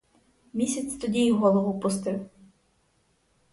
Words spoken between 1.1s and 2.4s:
й голову опустив.